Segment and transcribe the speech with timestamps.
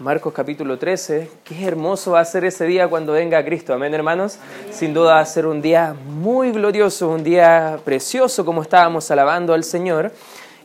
[0.00, 1.30] Marcos capítulo 13.
[1.44, 3.72] Qué hermoso va a ser ese día cuando venga Cristo.
[3.72, 4.38] Amén, hermanos.
[4.72, 9.54] Sin duda va a ser un día muy glorioso, un día precioso como estábamos alabando
[9.54, 10.10] al Señor.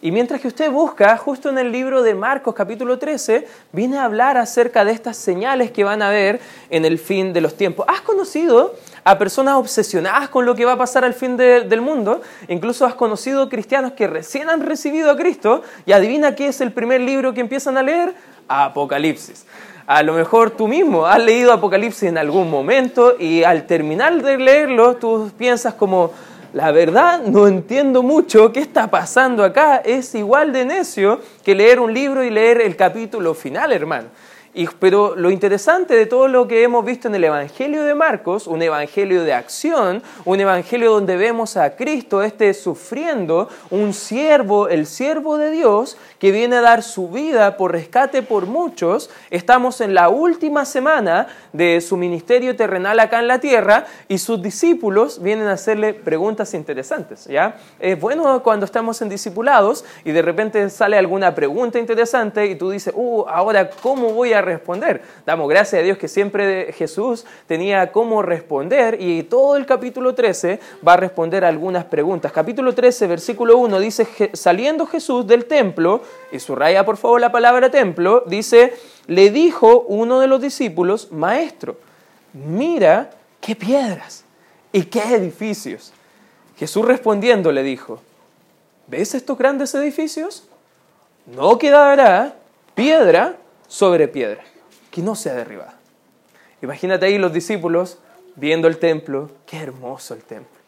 [0.02, 4.06] Y mientras que usted busca, justo en el libro de Marcos capítulo 13, viene a
[4.06, 6.40] hablar acerca de estas señales que van a ver
[6.72, 7.86] en el fin de los tiempos.
[7.88, 8.74] ¿Has conocido
[9.04, 12.22] a personas obsesionadas con lo que va a pasar al fin del mundo?
[12.48, 16.72] Incluso has conocido cristianos que recién han recibido a Cristo y adivina qué es el
[16.72, 18.16] primer libro que empiezan a leer
[18.50, 19.46] Apocalipsis.
[19.88, 24.38] A lo mejor tú mismo has leído Apocalipsis en algún momento y al terminar de
[24.38, 26.12] leerlo tú piensas como,
[26.54, 29.78] la verdad no entiendo mucho qué está pasando acá.
[29.78, 34.10] Es igual de necio que leer un libro y leer el capítulo final, hermano
[34.80, 38.62] pero lo interesante de todo lo que hemos visto en el Evangelio de Marcos, un
[38.62, 45.38] Evangelio de acción, un Evangelio donde vemos a Cristo este sufriendo, un siervo, el siervo
[45.38, 49.10] de Dios, que viene a dar su vida por rescate por muchos.
[49.30, 54.42] Estamos en la última semana de su ministerio terrenal acá en la tierra y sus
[54.42, 57.26] discípulos vienen a hacerle preguntas interesantes.
[57.26, 57.58] ¿ya?
[57.80, 62.70] Es bueno cuando estamos en discipulados y de repente sale alguna pregunta interesante y tú
[62.72, 65.02] dices, uh, ahora, ¿cómo voy a responder.
[65.26, 70.60] Damos gracias a Dios que siempre Jesús tenía cómo responder y todo el capítulo 13
[70.88, 72.32] va a responder algunas preguntas.
[72.32, 77.70] Capítulo 13, versículo 1 dice, saliendo Jesús del templo, y subraya por favor la palabra
[77.70, 78.74] templo, dice,
[79.08, 81.78] le dijo uno de los discípulos, maestro,
[82.34, 83.10] mira
[83.42, 84.24] qué piedras
[84.72, 85.94] y qué edificios.
[86.58, 88.02] Jesús respondiendo le dijo,
[88.88, 90.48] ¿ves estos grandes edificios?
[91.26, 92.36] No quedará
[92.76, 93.38] piedra
[93.70, 94.44] sobre piedra,
[94.92, 95.76] que no sea derribada.
[96.62, 98.00] Imagínate ahí los discípulos
[98.36, 100.60] viendo el templo, qué hermoso el templo,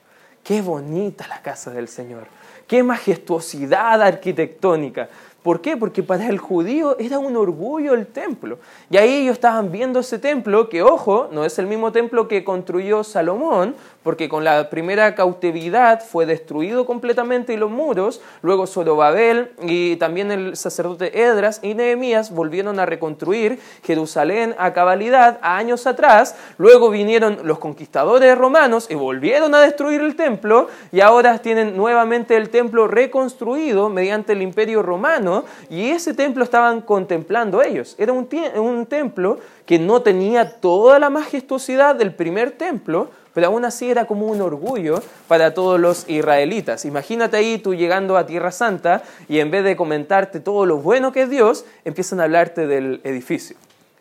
[0.44, 2.27] qué bonita la casa del Señor,
[2.67, 5.09] qué majestuosidad arquitectónica,
[5.44, 5.75] ¿Por qué?
[5.75, 8.59] Porque para el judío era un orgullo el templo.
[8.92, 12.44] Y ahí ellos estaban viendo ese templo que, ojo, no es el mismo templo que
[12.44, 19.52] construyó Salomón, porque con la primera cautividad fue destruido completamente y los muros, luego Zorobabel
[19.62, 26.35] y también el sacerdote Edras y Nehemías volvieron a reconstruir Jerusalén a cabalidad años atrás,
[26.58, 32.35] luego vinieron los conquistadores romanos y volvieron a destruir el templo y ahora tienen nuevamente
[32.38, 35.31] el templo reconstruido mediante el imperio romano
[35.69, 37.96] y ese templo estaban contemplando ellos.
[37.97, 43.66] Era un, un templo que no tenía toda la majestuosidad del primer templo, pero aún
[43.66, 46.86] así era como un orgullo para todos los israelitas.
[46.86, 51.12] Imagínate ahí tú llegando a Tierra Santa y en vez de comentarte todo lo bueno
[51.12, 53.56] que es Dios, empiezan a hablarte del edificio.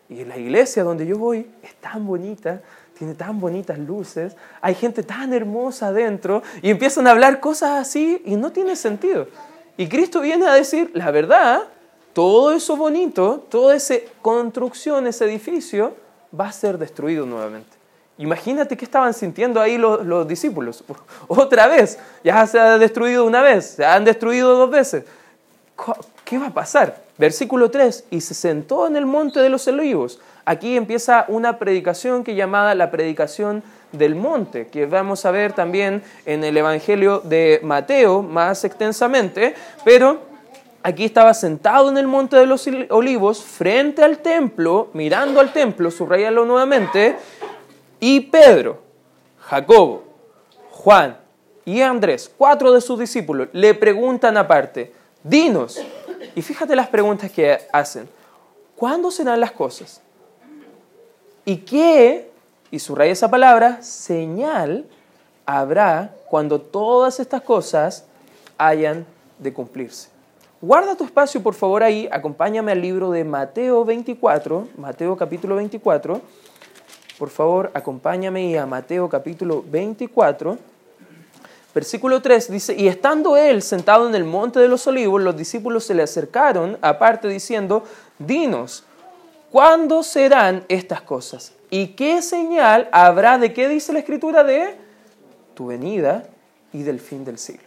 [0.09, 2.61] Y la iglesia donde yo voy es tan bonita,
[2.97, 8.21] tiene tan bonitas luces, hay gente tan hermosa adentro y empiezan a hablar cosas así
[8.25, 9.27] y no tiene sentido.
[9.81, 11.63] Y Cristo viene a decir, la verdad,
[12.13, 15.95] todo eso bonito, toda esa construcción, ese edificio,
[16.39, 17.71] va a ser destruido nuevamente.
[18.19, 20.83] Imagínate qué estaban sintiendo ahí los, discípulos.
[21.27, 25.03] Otra vez, ya se ha destruido una vez, se han destruido dos veces.
[26.25, 27.01] ¿Qué va a pasar?
[27.17, 30.19] Versículo 3, y se sentó en el monte de los olivos.
[30.45, 36.03] Aquí empieza una predicación que llamada la predicación del monte, que vamos a ver también
[36.25, 39.53] en el Evangelio de Mateo más extensamente,
[39.83, 40.19] pero
[40.83, 45.91] aquí estaba sentado en el monte de los olivos, frente al templo, mirando al templo,
[45.91, 47.15] subrayalo nuevamente,
[47.99, 48.81] y Pedro,
[49.39, 50.03] Jacobo,
[50.71, 51.17] Juan
[51.65, 55.79] y Andrés, cuatro de sus discípulos, le preguntan aparte, dinos,
[56.33, 58.09] y fíjate las preguntas que hacen,
[58.75, 60.01] ¿cuándo serán las cosas?
[61.45, 62.30] ¿Y qué
[62.71, 64.85] y subraya esa palabra, señal
[65.45, 68.05] habrá cuando todas estas cosas
[68.57, 69.05] hayan
[69.37, 70.09] de cumplirse.
[70.61, 72.07] Guarda tu espacio, por favor, ahí.
[72.11, 76.21] Acompáñame al libro de Mateo 24, Mateo capítulo 24.
[77.17, 80.57] Por favor, acompáñame a Mateo capítulo 24.
[81.73, 85.85] Versículo 3 dice, y estando él sentado en el monte de los olivos, los discípulos
[85.85, 87.83] se le acercaron aparte diciendo,
[88.19, 88.83] dinos,
[89.51, 91.53] ¿cuándo serán estas cosas?
[91.73, 94.75] ¿Y qué señal habrá de qué dice la escritura de
[95.53, 96.27] tu venida
[96.73, 97.63] y del fin del siglo?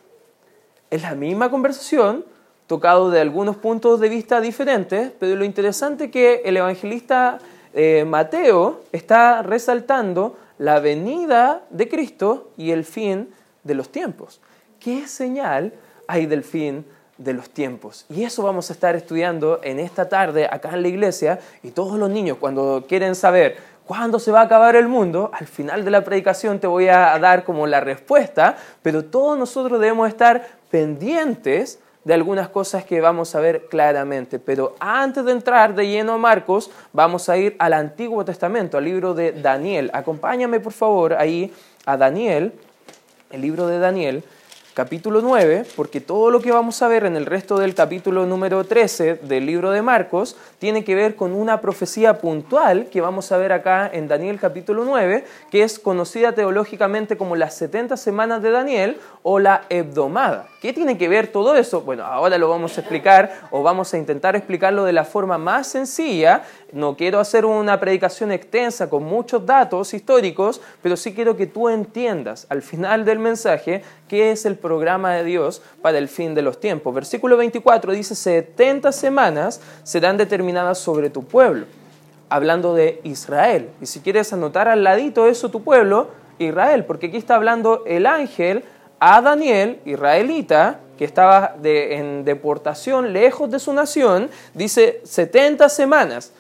[0.91, 2.27] Es la misma conversación,
[2.67, 7.39] tocado de algunos puntos de vista diferentes, pero lo interesante es que el evangelista
[7.73, 13.31] eh, Mateo está resaltando la venida de Cristo y el fin
[13.63, 14.43] de los tiempos.
[14.81, 15.73] ¿Qué señal
[16.07, 16.85] hay del fin
[17.17, 18.05] de los tiempos?
[18.11, 21.99] Y eso vamos a estar estudiando en esta tarde acá en la iglesia y todos
[21.99, 25.31] los niños cuando quieren saber ¿Cuándo se va a acabar el mundo?
[25.35, 29.79] Al final de la predicación te voy a dar como la respuesta, pero todos nosotros
[29.79, 34.39] debemos estar pendientes de algunas cosas que vamos a ver claramente.
[34.39, 38.85] Pero antes de entrar de lleno a Marcos, vamos a ir al Antiguo Testamento, al
[38.85, 39.91] libro de Daniel.
[39.93, 41.53] Acompáñame por favor ahí
[41.85, 42.55] a Daniel,
[43.31, 44.25] el libro de Daniel,
[44.75, 48.65] capítulo 9, porque todo lo que vamos a ver en el resto del capítulo número
[48.65, 53.37] 13 del libro de Marcos tiene que ver con una profecía puntual que vamos a
[53.37, 58.51] ver acá en Daniel capítulo 9, que es conocida teológicamente como las 70 semanas de
[58.51, 60.49] Daniel o la hebdomada.
[60.65, 61.83] ¿Qué tiene que ver todo eso?
[61.83, 65.67] Bueno, ahora lo vamos a explicar o vamos a intentar explicarlo de la forma más
[65.67, 66.43] sencilla.
[66.73, 71.69] No quiero hacer una predicación extensa con muchos datos históricos, pero sí quiero que tú
[71.69, 76.41] entiendas al final del mensaje qué es el programa de Dios para el fin de
[76.41, 76.95] los tiempos.
[76.95, 81.67] Versículo 24 dice, 70 semanas serán determinadas sobre tu pueblo,
[82.31, 83.69] hablando de Israel.
[83.83, 86.09] Y si quieres anotar al ladito eso, tu pueblo,
[86.39, 88.65] Israel, porque aquí está hablando el ángel
[89.07, 96.33] a Daniel, israelita, que estaba en deportación lejos de su nación, dice 70 semanas.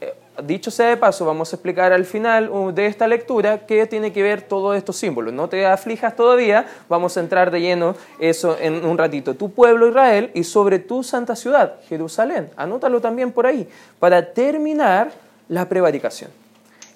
[0.00, 0.14] Eh,
[0.44, 4.12] dicho sea de paso, vamos a explicar al final uh, de esta lectura qué tiene
[4.12, 5.34] que ver todos estos símbolos.
[5.34, 9.34] No te aflijas todavía, vamos a entrar de lleno eso en un ratito.
[9.34, 12.50] Tu pueblo Israel y sobre tu santa ciudad, Jerusalén.
[12.54, 13.68] Anótalo también por ahí,
[13.98, 15.10] para terminar
[15.48, 16.30] la prevaricación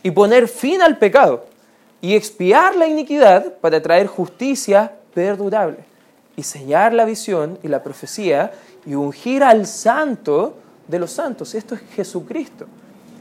[0.05, 1.47] y poner fin al pecado
[2.01, 5.79] y expiar la iniquidad para traer justicia perdurable
[6.37, 8.53] y sellar la visión y la profecía
[8.85, 11.55] y ungir al santo de los santos.
[11.55, 12.67] Esto es Jesucristo.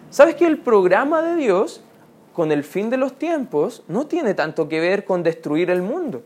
[0.10, 1.80] ¿Sabes que el programa de Dios
[2.34, 6.22] con el fin de los tiempos no tiene tanto que ver con destruir el mundo?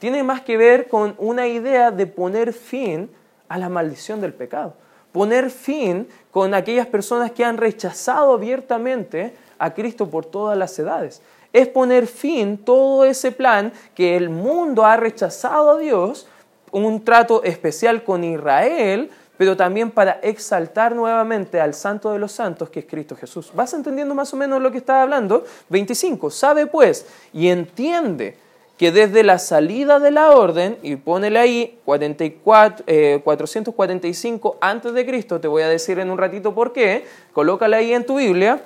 [0.00, 3.08] Tiene más que ver con una idea de poner fin
[3.48, 4.74] a la maldición del pecado.
[5.12, 11.22] Poner fin con aquellas personas que han rechazado abiertamente a Cristo por todas las edades
[11.54, 16.26] es poner fin todo ese plan que el mundo ha rechazado a Dios,
[16.72, 19.08] un trato especial con Israel,
[19.38, 23.52] pero también para exaltar nuevamente al Santo de los Santos, que es Cristo Jesús.
[23.54, 25.44] ¿Vas entendiendo más o menos lo que estaba hablando?
[25.68, 26.28] 25.
[26.30, 28.36] Sabe pues y entiende
[28.76, 32.84] que desde la salida de la orden, y ponele ahí 44,
[33.22, 37.76] 445 eh, antes de Cristo, te voy a decir en un ratito por qué, colócala
[37.76, 38.60] ahí en tu Biblia,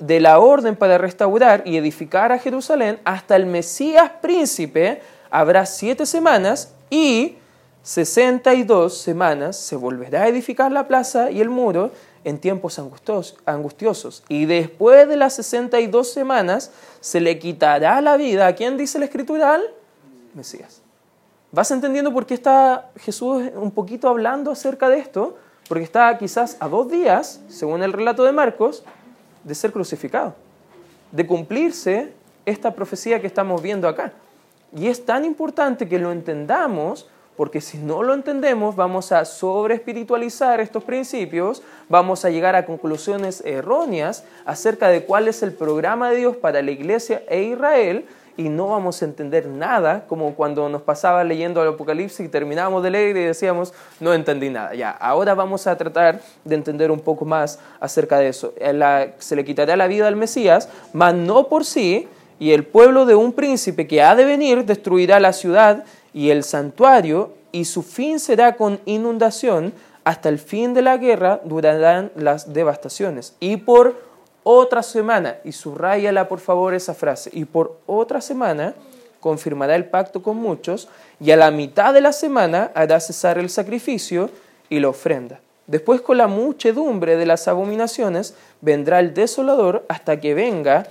[0.00, 5.00] de la orden para restaurar y edificar a Jerusalén hasta el Mesías príncipe
[5.30, 7.36] habrá siete semanas y
[7.82, 11.92] sesenta y dos semanas se volverá a edificar la plaza y el muro
[12.24, 12.78] en tiempos
[13.46, 14.22] angustiosos.
[14.28, 16.70] Y después de las sesenta y dos semanas
[17.00, 18.46] se le quitará la vida.
[18.46, 19.54] ¿A quién dice la escritura?
[19.54, 19.62] Al
[20.34, 20.82] Mesías.
[21.52, 25.36] ¿Vas entendiendo por qué está Jesús un poquito hablando acerca de esto?
[25.68, 28.84] Porque está quizás a dos días, según el relato de Marcos,
[29.44, 30.34] de ser crucificado,
[31.12, 32.12] de cumplirse
[32.46, 34.12] esta profecía que estamos viendo acá.
[34.76, 40.60] Y es tan importante que lo entendamos, porque si no lo entendemos vamos a sobreespiritualizar
[40.60, 46.16] estos principios, vamos a llegar a conclusiones erróneas acerca de cuál es el programa de
[46.16, 48.04] Dios para la iglesia e Israel,
[48.36, 52.82] y no vamos a entender nada, como cuando nos pasaba leyendo el Apocalipsis y terminábamos
[52.82, 54.74] de leer y decíamos, no entendí nada.
[54.74, 58.54] Ya, ahora vamos a tratar de entender un poco más acerca de eso.
[59.18, 63.14] se le quitará la vida al Mesías, mas no por sí, y el pueblo de
[63.14, 65.84] un príncipe que ha de venir destruirá la ciudad
[66.14, 69.72] y el santuario, y su fin será con inundación,
[70.04, 73.36] hasta el fin de la guerra durarán las devastaciones.
[73.40, 74.09] Y por
[74.42, 78.74] otra semana, y subrayala por favor esa frase, y por otra semana
[79.20, 80.88] confirmará el pacto con muchos,
[81.20, 84.30] y a la mitad de la semana hará cesar el sacrificio
[84.68, 85.40] y la ofrenda.
[85.66, 90.88] Después con la muchedumbre de las abominaciones vendrá el desolador hasta que venga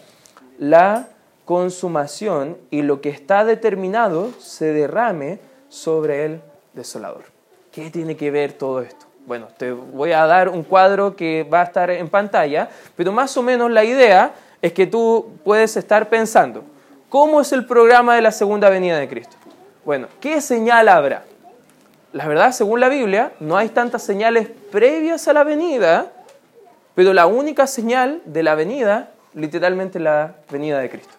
[0.58, 1.10] la
[1.44, 6.42] consumación y lo que está determinado se derrame sobre el
[6.74, 7.24] desolador.
[7.72, 9.09] ¿Qué tiene que ver todo esto?
[9.30, 13.38] Bueno, te voy a dar un cuadro que va a estar en pantalla, pero más
[13.38, 16.64] o menos la idea es que tú puedes estar pensando,
[17.10, 19.38] ¿cómo es el programa de la segunda venida de Cristo?
[19.86, 21.26] Bueno, ¿qué señal habrá?
[22.12, 26.08] La verdad, según la Biblia, no hay tantas señales previas a la venida,
[26.96, 31.14] pero la única señal de la venida, literalmente la venida de Cristo.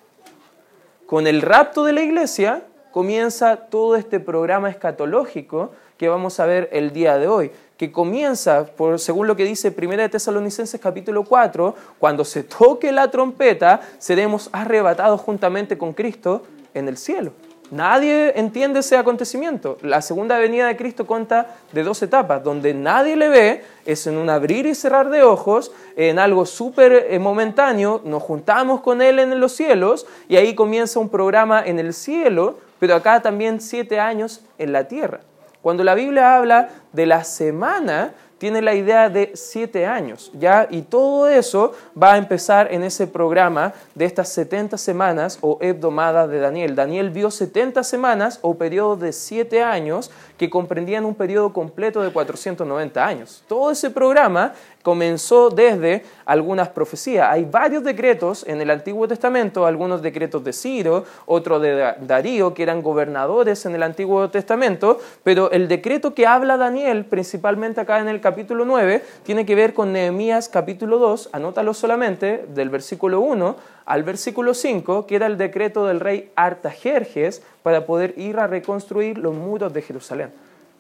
[1.07, 6.71] Con el rapto de la iglesia comienza todo este programa escatológico que vamos a ver
[6.73, 11.25] el día de hoy que comienza, por, según lo que dice 1 de Tesalonicenses capítulo
[11.25, 16.42] 4, cuando se toque la trompeta, seremos arrebatados juntamente con Cristo
[16.75, 17.32] en el cielo.
[17.70, 19.78] Nadie entiende ese acontecimiento.
[19.80, 24.18] La segunda venida de Cristo cuenta de dos etapas, donde nadie le ve, es en
[24.18, 29.18] un abrir y cerrar de ojos, en algo súper eh, momentáneo, nos juntamos con Él
[29.18, 33.99] en los cielos y ahí comienza un programa en el cielo, pero acá también siete
[33.99, 35.20] años en la tierra.
[35.62, 40.67] Cuando la Biblia habla de la semana, tiene la idea de siete años, ¿ya?
[40.71, 46.31] Y todo eso va a empezar en ese programa de estas 70 semanas o hebdomadas
[46.31, 46.75] de Daniel.
[46.75, 52.11] Daniel vio 70 semanas o periodos de siete años que comprendían un periodo completo de
[52.11, 53.44] 490 años.
[53.47, 57.28] Todo ese programa comenzó desde algunas profecías.
[57.30, 62.62] Hay varios decretos en el Antiguo Testamento, algunos decretos de Ciro, otro de Darío, que
[62.62, 68.09] eran gobernadores en el Antiguo Testamento, pero el decreto que habla Daniel, principalmente acá en
[68.09, 73.56] el capítulo 9, tiene que ver con Nehemías capítulo 2, anótalo solamente, del versículo 1
[73.90, 79.18] al versículo 5, que era el decreto del rey Artajerjes para poder ir a reconstruir
[79.18, 80.30] los muros de Jerusalén,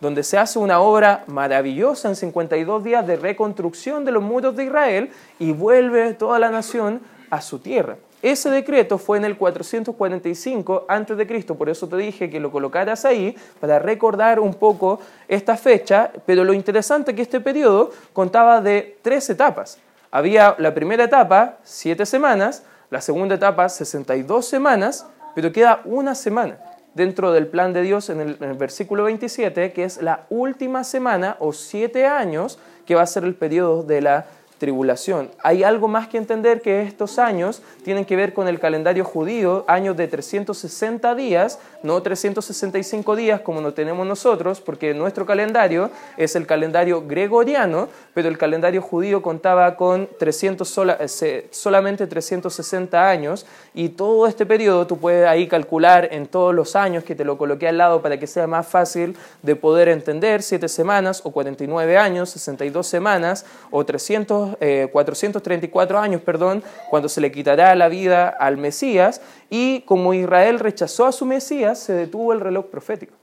[0.00, 4.66] donde se hace una obra maravillosa en 52 días de reconstrucción de los muros de
[4.66, 7.00] Israel y vuelve toda la nación
[7.30, 7.96] a su tierra.
[8.22, 13.36] Ese decreto fue en el 445 a.C., por eso te dije que lo colocaras ahí
[13.58, 18.98] para recordar un poco esta fecha, pero lo interesante es que este periodo contaba de
[19.02, 19.78] tres etapas.
[20.12, 26.58] Había la primera etapa, siete semanas, la segunda etapa, 62 semanas, pero queda una semana
[26.94, 31.52] dentro del plan de Dios en el, versículo 27, que es la última semana o
[31.52, 34.26] siete años que va a ser el periodo de la
[34.60, 35.30] tribulación.
[35.42, 39.64] Hay algo más que entender que estos años tienen que ver con el calendario judío,
[39.66, 46.36] años de 360 días, no 365 días como lo tenemos nosotros, porque nuestro calendario es
[46.36, 50.78] el calendario gregoriano, pero el calendario judío contaba con 300
[51.22, 56.76] eh, solamente 360 años y todo este periodo tú puedes ahí calcular en todos los
[56.76, 60.42] años que te lo coloqué al lado para que sea más fácil de poder entender,
[60.42, 64.49] 7 semanas o 49 años, 62 semanas o 300
[64.92, 70.58] 434 eh, años, perdón, cuando se le quitará la vida al Mesías, y como Israel
[70.58, 73.14] rechazó a su Mesías, se detuvo el reloj profético.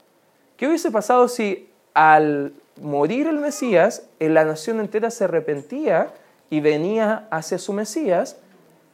[0.56, 6.12] ¿Qué hubiese pasado si al morir el Mesías, la nación entera se arrepentía
[6.50, 8.36] y venía hacia su Mesías?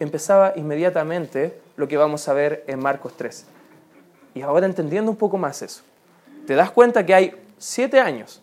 [0.00, 3.46] Empezaba inmediatamente lo que vamos a ver en Marcos 3.
[4.34, 5.82] Y ahora entendiendo un poco más eso,
[6.46, 8.42] te das cuenta que hay siete años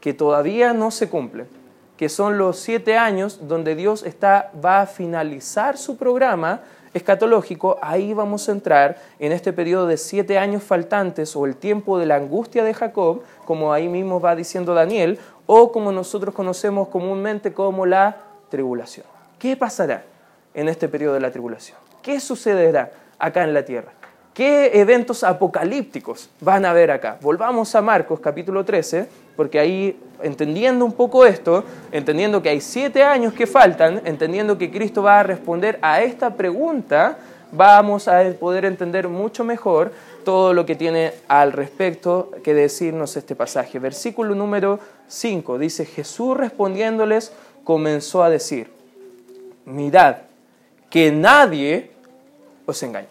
[0.00, 1.57] que todavía no se cumplen
[1.98, 6.60] que son los siete años donde Dios está, va a finalizar su programa
[6.94, 11.98] escatológico, ahí vamos a entrar en este periodo de siete años faltantes o el tiempo
[11.98, 16.88] de la angustia de Jacob, como ahí mismo va diciendo Daniel, o como nosotros conocemos
[16.88, 18.16] comúnmente como la
[18.48, 19.04] tribulación.
[19.38, 20.04] ¿Qué pasará
[20.54, 21.78] en este periodo de la tribulación?
[22.00, 23.92] ¿Qué sucederá acá en la tierra?
[24.32, 27.18] ¿Qué eventos apocalípticos van a haber acá?
[27.20, 33.04] Volvamos a Marcos capítulo 13, porque ahí, entendiendo un poco esto, entendiendo que hay siete
[33.04, 37.18] años que faltan, entendiendo que Cristo va a responder a esta pregunta,
[37.52, 39.92] vamos a poder entender mucho mejor
[40.24, 43.78] todo lo que tiene al respecto que decirnos este pasaje.
[43.78, 47.30] Versículo número 5 dice, Jesús respondiéndoles
[47.62, 48.72] comenzó a decir,
[49.66, 50.16] mirad,
[50.90, 51.92] que nadie
[52.66, 53.06] os engañe.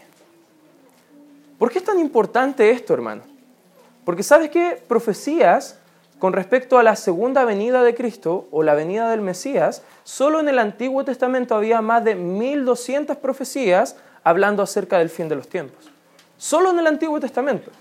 [1.57, 3.22] ¿Por qué es tan importante esto, hermano?
[4.03, 5.79] Porque sabes que profecías
[6.19, 10.50] con respecto a la segunda venida de Cristo o la venida del Mesías, solo en
[10.50, 15.91] el Antiguo Testamento había más de 1200 profecías hablando acerca del fin de los tiempos.
[16.38, 17.71] Solo en el Antiguo Testamento.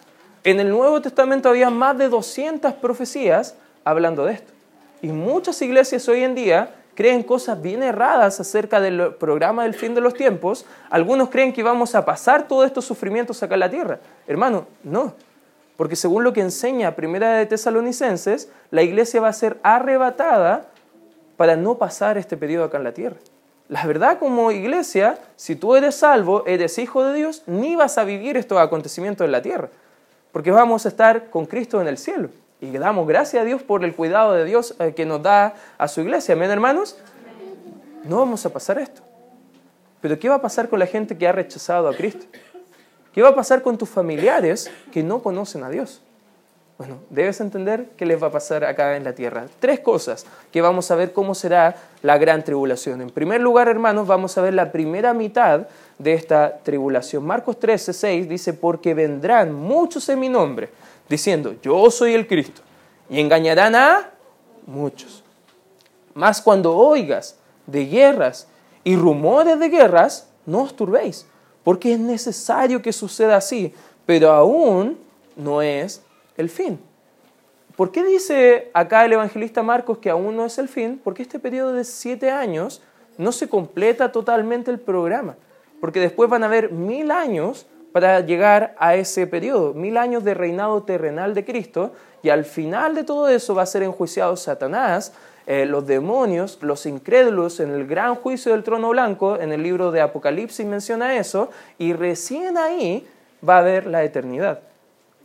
[0.44, 4.52] En el Nuevo Testamento había más de 200 profecías hablando de esto.
[5.02, 9.94] Y muchas iglesias hoy en día creen cosas bien erradas acerca del programa del fin
[9.94, 10.66] de los tiempos.
[10.90, 13.98] Algunos creen que vamos a pasar todos estos sufrimientos acá en la tierra.
[14.26, 15.14] Hermano, no.
[15.76, 20.66] Porque según lo que enseña Primera de Tesalonicenses, la iglesia va a ser arrebatada
[21.36, 23.16] para no pasar este periodo acá en la tierra.
[23.68, 28.04] La verdad como iglesia, si tú eres salvo, eres hijo de Dios, ni vas a
[28.04, 29.68] vivir estos acontecimientos en la tierra.
[30.32, 32.30] Porque vamos a estar con Cristo en el cielo.
[32.60, 35.88] Y damos gracias a Dios por el cuidado de Dios eh, que nos da a
[35.88, 36.34] su iglesia.
[36.34, 36.96] Amén, hermanos.
[38.04, 39.02] No vamos a pasar esto.
[40.00, 42.26] Pero ¿qué va a pasar con la gente que ha rechazado a Cristo?
[43.16, 46.02] ¿Qué va a pasar con tus familiares que no conocen a Dios?
[46.76, 49.46] Bueno, debes entender qué les va a pasar acá en la tierra.
[49.58, 53.00] Tres cosas que vamos a ver cómo será la gran tribulación.
[53.00, 55.66] En primer lugar, hermanos, vamos a ver la primera mitad
[55.98, 57.24] de esta tribulación.
[57.24, 60.68] Marcos 13, 6 dice, porque vendrán muchos en mi nombre
[61.08, 62.60] diciendo, yo soy el Cristo,
[63.08, 64.10] y engañarán a
[64.66, 65.24] muchos.
[66.12, 68.46] Mas cuando oigas de guerras
[68.84, 71.24] y rumores de guerras, no os turbéis,
[71.66, 73.74] porque es necesario que suceda así,
[74.06, 74.96] pero aún
[75.34, 76.00] no es
[76.36, 76.78] el fin.
[77.74, 81.00] ¿Por qué dice acá el evangelista Marcos que aún no es el fin?
[81.02, 82.82] Porque este periodo de siete años
[83.18, 85.34] no se completa totalmente el programa,
[85.80, 90.34] porque después van a haber mil años para llegar a ese periodo, mil años de
[90.34, 91.90] reinado terrenal de Cristo,
[92.22, 95.12] y al final de todo eso va a ser enjuiciado Satanás,
[95.46, 99.92] eh, los demonios, los incrédulos en el gran juicio del trono blanco, en el libro
[99.92, 103.06] de Apocalipsis menciona eso, y recién ahí
[103.46, 104.60] va a haber la eternidad.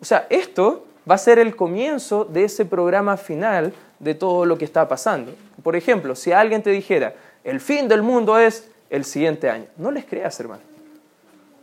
[0.02, 4.58] O sea, esto va a ser el comienzo de ese programa final de todo lo
[4.58, 5.34] que está pasando.
[5.64, 9.92] Por ejemplo, si alguien te dijera, el fin del mundo es el siguiente año, no
[9.92, 10.62] les creas, hermano.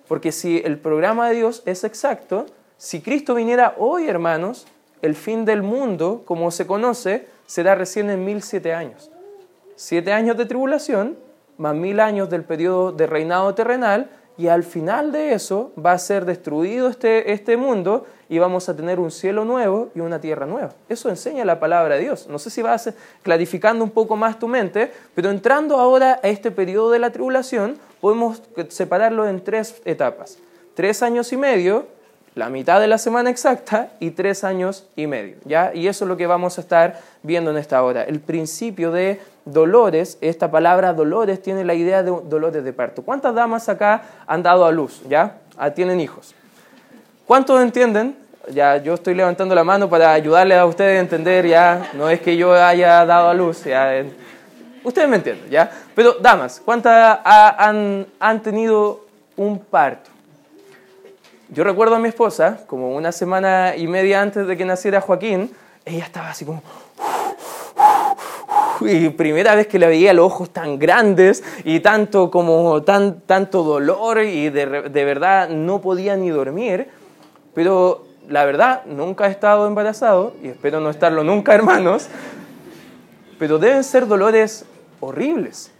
[0.09, 2.47] Porque si el programa de Dios es exacto,
[2.77, 4.67] si Cristo viniera hoy, hermanos,
[5.03, 9.11] el fin del mundo, como se conoce, será recién en mil siete años.
[9.77, 11.19] Siete años de tribulación,
[11.57, 15.99] más mil años del periodo de reinado terrenal, y al final de eso va a
[15.99, 20.47] ser destruido este, este mundo y vamos a tener un cielo nuevo y una tierra
[20.47, 20.71] nueva.
[20.89, 22.29] Eso enseña la palabra de Dios.
[22.29, 22.93] No sé si vas
[23.25, 27.79] clarificando un poco más tu mente, pero entrando ahora a este periodo de la tribulación,
[28.01, 30.39] podemos separarlo en tres etapas.
[30.75, 31.87] Tres años y medio,
[32.39, 35.37] la mitad de la semana exacta y tres años y medio.
[35.45, 35.73] ¿ya?
[35.75, 38.05] Y eso es lo que vamos a estar viendo en esta hora.
[38.05, 43.03] El principio de dolores, esta palabra dolores tiene la idea de dolores de parto.
[43.03, 45.03] ¿Cuántas damas acá han dado a luz?
[45.09, 45.39] ¿Ya?
[45.57, 46.33] Ah, tienen hijos.
[47.27, 48.17] ¿Cuántos entienden?
[48.53, 52.21] Ya, yo estoy levantando la mano para ayudarle a ustedes a entender, ya, no es
[52.21, 54.05] que yo haya dado a luz, ya,
[54.85, 55.71] ustedes me entienden, ya.
[55.95, 59.05] Pero, damas, ¿cuántas han, han tenido
[59.37, 60.18] un parto?
[61.51, 65.51] Yo recuerdo a mi esposa, como una semana y media antes de que naciera Joaquín,
[65.87, 66.63] ella estaba así como...
[68.81, 73.63] Y primera vez que le veía los ojos tan grandes y tanto como tan, tanto
[73.65, 76.89] dolor y de, de verdad no podía ni dormir.
[77.55, 82.09] Pero la verdad, nunca he estado embarazado y espero no estarlo nunca, hermanos.
[83.39, 84.67] Pero deben ser dolores
[85.01, 85.73] horribles.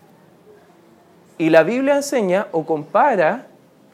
[1.37, 3.47] Y la Biblia enseña o compara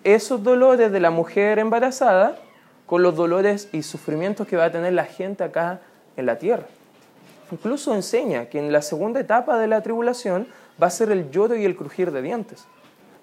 [0.04, 2.38] esos dolores de la mujer embarazada
[2.86, 5.80] con los dolores y sufrimientos que va a tener la gente acá
[6.16, 6.66] en la tierra.
[7.50, 10.46] Incluso enseña que en la segunda etapa de la tribulación
[10.82, 12.64] va a ser el lloro y el crujir de dientes.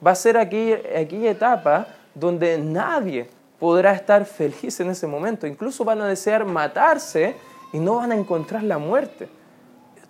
[0.06, 3.30] Va a ser aquella, aquella etapa donde nadie
[3.60, 5.46] podrá estar feliz en ese momento.
[5.46, 7.36] Incluso van a desear matarse
[7.72, 9.30] y no van a encontrar la muerte.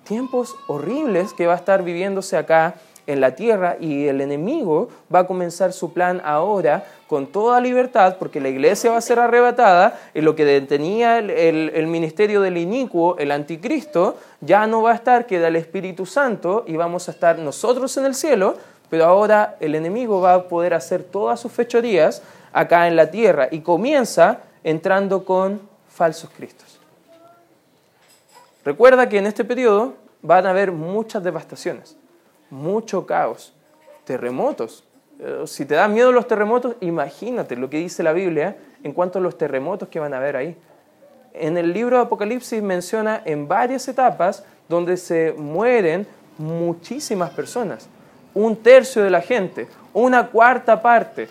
[0.06, 2.76] Tiempos horribles que va a estar viviéndose acá
[3.08, 8.18] en la tierra y el enemigo va a comenzar su plan ahora con toda libertad
[8.18, 13.18] porque la iglesia va a ser arrebatada y lo que detenía el, ministerio del inicuo,
[13.18, 17.38] el anticristo, ya no va a estar, queda el Espíritu Santo y vamos a estar
[17.40, 18.56] nosotros en el cielo,
[18.90, 22.22] pero ahora el enemigo va a poder hacer todas sus fechorías
[22.54, 26.80] acá en la tierra y comienza entrando con falsos cristos.
[28.64, 31.98] Recuerda que en este periodo van a haber muchas devastaciones
[32.52, 33.54] mucho caos,
[34.04, 34.84] terremotos.
[35.20, 39.18] Eh, si te dan miedo los terremotos, imagínate lo que dice la Biblia en cuanto
[39.18, 40.56] a los terremotos que van a haber ahí.
[41.34, 46.06] En el libro de Apocalipsis menciona en varias etapas donde se mueren
[46.38, 47.88] muchísimas personas,
[48.34, 51.30] un tercio de la gente, una cuarta parte,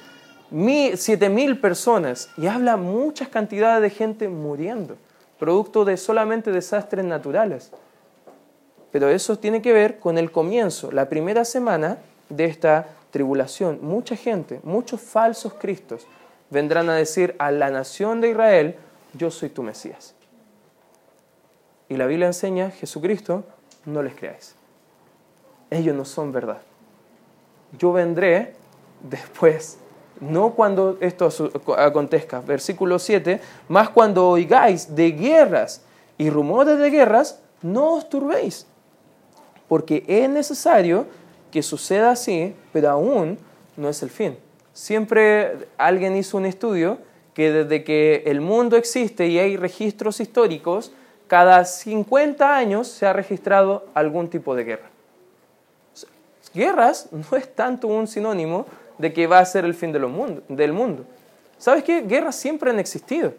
[0.95, 4.97] siete mil personas, y habla muchas cantidades de gente muriendo,
[5.39, 7.71] producto de solamente desastres naturales
[8.93, 11.99] pero eso tiene que ver con el comienzo, la primera semana
[12.29, 13.79] de esta tribulación.
[13.83, 16.07] Mucha gente, muchos falsos cristos
[16.51, 18.77] vendrán a decir a la nación de Israel,
[19.15, 20.15] yo soy tu Mesías.
[21.89, 23.45] Y la Biblia enseña, Jesucristo,
[23.85, 24.55] no les creáis.
[25.71, 26.61] Ellos no son verdad.
[27.79, 28.55] Yo vendré
[29.09, 29.79] después,
[30.21, 31.29] no cuando esto
[31.77, 32.41] acontezca.
[32.41, 35.83] Versículo 7, más cuando oigáis de guerras
[36.19, 38.67] y rumores de guerras, no os turbéis
[39.71, 41.07] porque es necesario
[41.53, 43.39] que suceda así, pero aún
[43.77, 44.37] no es el fin.
[44.73, 46.99] Siempre alguien hizo un estudio
[47.35, 50.91] que desde que el mundo existe y hay registros históricos,
[51.29, 54.91] cada 50 años se ha registrado algún tipo de guerra.
[56.53, 58.67] Guerras no es tanto un sinónimo
[58.99, 61.05] de que va a ser el fin del mundo.
[61.59, 62.01] ¿Sabes qué?
[62.01, 63.35] Guerras siempre han existido,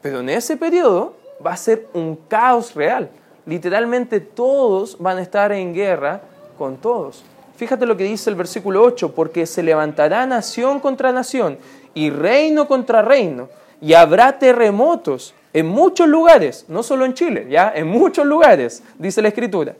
[0.00, 3.10] pero en ese periodo va a ser un caos real
[3.46, 6.20] literalmente todos van a estar en guerra
[6.58, 7.24] con todos.
[7.56, 11.58] Fíjate lo que dice el versículo 8, porque se levantará nación contra nación
[11.94, 13.48] y reino contra reino,
[13.80, 19.22] y habrá terremotos en muchos lugares, no solo en Chile, ya, en muchos lugares, dice
[19.22, 19.74] la Escritura.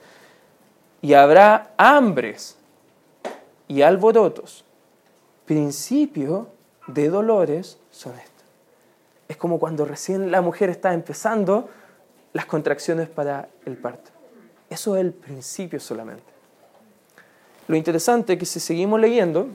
[1.02, 2.56] Y habrá hambres
[3.68, 4.64] y alborotos.
[5.44, 6.48] Principio
[6.86, 8.44] de dolores son estos.
[9.28, 11.68] Es como cuando recién la mujer está empezando
[12.36, 14.10] las contracciones para el parto.
[14.68, 16.22] Eso es el principio solamente.
[17.66, 19.48] Lo interesante es que si seguimos leyendo,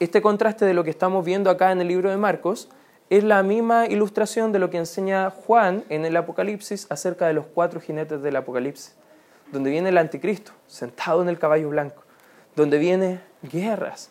[0.00, 2.68] este contraste de lo que estamos viendo acá en el libro de Marcos
[3.10, 7.46] es la misma ilustración de lo que enseña Juan en el Apocalipsis acerca de los
[7.46, 8.96] cuatro jinetes del Apocalipsis,
[9.52, 12.02] donde viene el anticristo sentado en el caballo blanco,
[12.56, 14.10] donde viene guerras,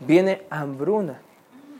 [0.00, 1.20] viene hambruna,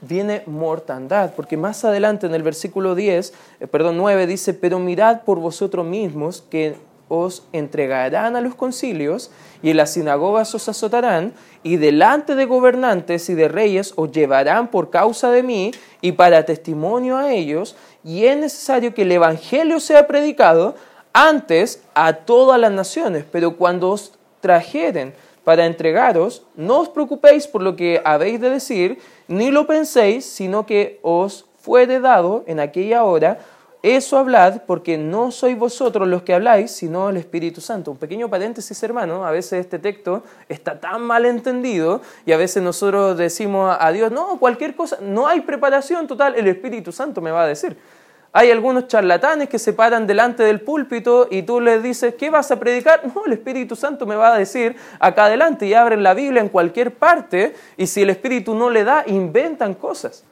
[0.00, 5.22] viene mortandad, porque más adelante en el versículo 10, eh, perdón, 9 dice, pero mirad
[5.22, 6.76] por vosotros mismos que
[7.08, 9.30] os entregarán a los concilios
[9.62, 11.32] y en las sinagogas os azotarán
[11.62, 16.44] y delante de gobernantes y de reyes os llevarán por causa de mí y para
[16.44, 20.74] testimonio a ellos y es necesario que el evangelio sea predicado
[21.12, 27.62] antes a todas las naciones, pero cuando os trajeren para entregaros, no os preocupéis por
[27.62, 33.04] lo que habéis de decir, ni lo penséis, sino que os fuere dado en aquella
[33.04, 33.38] hora
[33.82, 37.92] eso hablad porque no sois vosotros los que habláis, sino el Espíritu Santo.
[37.92, 39.24] Un pequeño paréntesis, hermano.
[39.24, 44.10] A veces este texto está tan mal entendido y a veces nosotros decimos a Dios,
[44.10, 47.76] no, cualquier cosa, no hay preparación total, el Espíritu Santo me va a decir.
[48.32, 52.50] Hay algunos charlatanes que se paran delante del púlpito y tú les dices, ¿qué vas
[52.50, 53.00] a predicar?
[53.14, 56.48] No, el Espíritu Santo me va a decir acá adelante y abren la Biblia en
[56.48, 60.24] cualquier parte y si el Espíritu no le da, inventan cosas.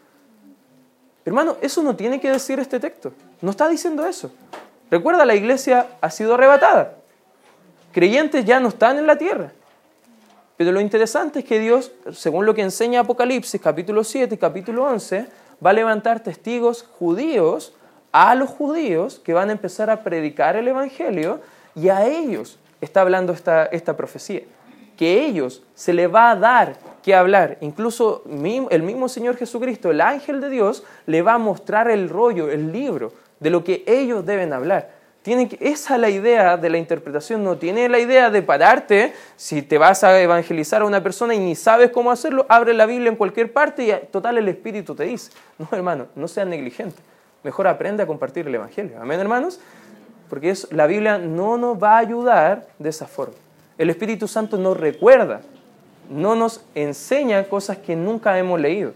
[1.25, 3.13] Hermano, eso no tiene que decir este texto.
[3.41, 4.31] No está diciendo eso.
[4.91, 6.95] Recuerda, la iglesia ha sido arrebatada.
[7.93, 9.53] Creyentes ya no están en la tierra.
[10.57, 14.85] Pero lo interesante es que Dios, según lo que enseña Apocalipsis capítulo 7 y capítulo
[14.85, 15.27] 11,
[15.65, 17.75] va a levantar testigos judíos
[18.17, 21.41] a los judíos que van a empezar a predicar el Evangelio
[21.75, 24.41] y a ellos está hablando esta, esta profecía.
[24.97, 27.59] Que ellos se le va a dar que hablar.
[27.61, 28.25] Incluso
[28.71, 32.73] el mismo Señor Jesucristo, el ángel de Dios, le va a mostrar el rollo, el
[32.73, 34.97] libro, de lo que ellos deben hablar.
[35.21, 39.13] Tienen que, esa es la idea de la interpretación, no tiene la idea de pararte,
[39.35, 42.87] si te vas a evangelizar a una persona y ni sabes cómo hacerlo, abre la
[42.87, 45.33] Biblia en cualquier parte y total el Espíritu te dice.
[45.59, 47.03] No, hermano, no seas negligente.
[47.47, 49.01] Mejor aprende a compartir el Evangelio.
[49.01, 49.61] Amén, hermanos.
[50.29, 53.37] Porque la Biblia no nos va a ayudar de esa forma.
[53.79, 55.43] El Espíritu Santo nos recuerda
[56.11, 58.93] no nos enseña cosas que nunca hemos leído.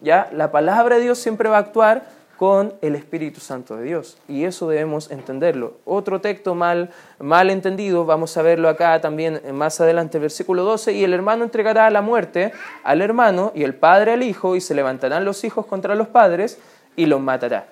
[0.00, 0.28] ¿ya?
[0.32, 2.04] La palabra de Dios siempre va a actuar
[2.36, 4.18] con el Espíritu Santo de Dios.
[4.28, 5.78] Y eso debemos entenderlo.
[5.84, 11.04] Otro texto mal, mal entendido, vamos a verlo acá también más adelante, versículo 12, y
[11.04, 15.24] el hermano entregará la muerte al hermano y el padre al hijo, y se levantarán
[15.24, 16.58] los hijos contra los padres
[16.96, 17.66] y los matará.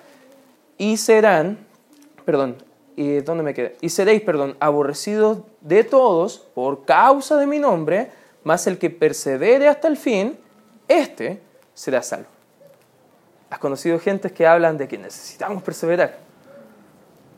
[0.77, 1.65] Y serán,
[2.25, 2.57] perdón,
[2.95, 3.77] ¿y dónde me quedé?
[3.81, 8.11] Y seréis, perdón, aborrecidos de todos por causa de mi nombre,
[8.43, 10.37] mas el que persevere hasta el fin,
[10.87, 11.41] éste
[11.73, 12.27] será salvo.
[13.49, 16.17] ¿Has conocido gentes que hablan de que necesitamos perseverar?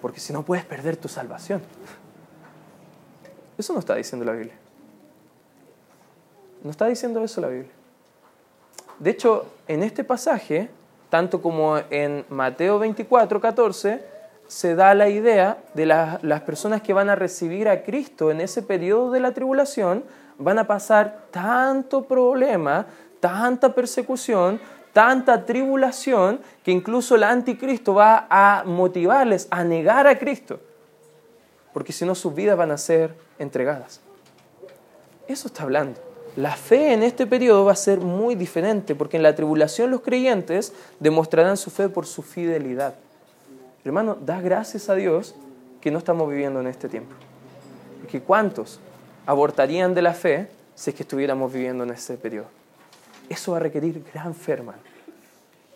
[0.02, 1.62] Porque si no puedes perder tu salvación.
[3.58, 4.56] Eso no está diciendo la Biblia.
[6.64, 7.72] No está diciendo eso la Biblia.
[9.00, 10.70] De hecho, en este pasaje,
[11.16, 14.04] tanto como en Mateo 24, 14,
[14.48, 18.62] se da la idea de las personas que van a recibir a Cristo en ese
[18.62, 20.04] periodo de la tribulación,
[20.38, 22.88] van a pasar tanto problema,
[23.22, 24.60] tanta persecución,
[24.92, 30.60] tanta tribulación, que incluso el anticristo va a motivarles a negar a Cristo,
[31.72, 34.02] porque si no sus vidas van a ser entregadas.
[35.30, 36.15] Eso está hablando.
[36.36, 40.02] La fe en este periodo va a ser muy diferente, porque en la tribulación los
[40.02, 42.96] creyentes demostrarán su fe por su fidelidad.
[43.86, 45.36] Hermano, da gracias a Dios
[45.80, 47.16] que no estamos viviendo en este tiempo.
[48.02, 48.80] Porque ¿cuántos
[49.26, 52.48] abortarían de la fe si es que estuviéramos viviendo en ese periodo.
[53.30, 54.62] Eso va a requerir gran fe.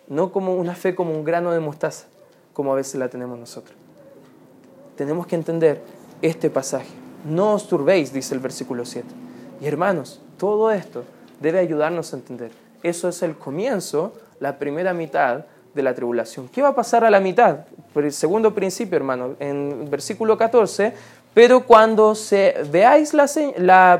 [0.07, 2.05] No como una fe como un grano de mostaza,
[2.53, 3.75] como a veces la tenemos nosotros.
[4.97, 5.81] Tenemos que entender
[6.21, 6.89] este pasaje.
[7.25, 9.07] No os turbéis, dice el versículo 7.
[9.61, 11.03] Y hermanos, todo esto
[11.39, 12.51] debe ayudarnos a entender.
[12.81, 16.47] Eso es el comienzo, la primera mitad de la tribulación.
[16.47, 17.65] ¿Qué va a pasar a la mitad?
[17.93, 20.93] Por el segundo principio, hermano, en versículo 14,
[21.33, 23.93] pero cuando se veáis la,